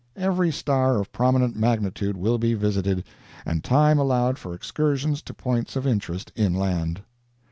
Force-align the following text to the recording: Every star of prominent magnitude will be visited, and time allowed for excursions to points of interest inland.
Every 0.15 0.51
star 0.51 0.99
of 0.99 1.11
prominent 1.11 1.55
magnitude 1.55 2.17
will 2.17 2.39
be 2.39 2.55
visited, 2.55 3.03
and 3.45 3.63
time 3.63 3.99
allowed 3.99 4.39
for 4.39 4.55
excursions 4.55 5.21
to 5.21 5.33
points 5.35 5.75
of 5.75 5.85
interest 5.85 6.31
inland. 6.35 7.03